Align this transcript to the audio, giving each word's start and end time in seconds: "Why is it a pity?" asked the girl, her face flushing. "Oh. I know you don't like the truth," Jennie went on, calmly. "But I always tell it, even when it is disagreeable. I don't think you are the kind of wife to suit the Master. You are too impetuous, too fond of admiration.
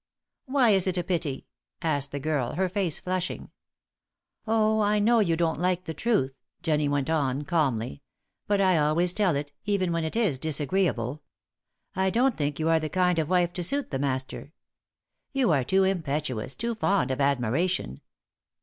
"Why 0.47 0.71
is 0.71 0.87
it 0.87 0.97
a 0.97 1.03
pity?" 1.03 1.45
asked 1.83 2.11
the 2.11 2.19
girl, 2.19 2.53
her 2.55 2.67
face 2.67 2.99
flushing. 2.99 3.51
"Oh. 4.47 4.79
I 4.81 4.97
know 4.97 5.19
you 5.19 5.37
don't 5.37 5.59
like 5.59 5.83
the 5.83 5.93
truth," 5.93 6.33
Jennie 6.63 6.89
went 6.89 7.07
on, 7.07 7.43
calmly. 7.43 8.01
"But 8.47 8.61
I 8.61 8.79
always 8.79 9.13
tell 9.13 9.35
it, 9.35 9.51
even 9.65 9.91
when 9.91 10.03
it 10.03 10.15
is 10.15 10.39
disagreeable. 10.39 11.21
I 11.95 12.09
don't 12.09 12.35
think 12.35 12.57
you 12.57 12.67
are 12.67 12.79
the 12.79 12.89
kind 12.89 13.19
of 13.19 13.29
wife 13.29 13.53
to 13.53 13.63
suit 13.63 13.91
the 13.91 13.99
Master. 13.99 14.53
You 15.33 15.51
are 15.51 15.63
too 15.63 15.83
impetuous, 15.83 16.55
too 16.55 16.73
fond 16.73 17.11
of 17.11 17.21
admiration. 17.21 18.01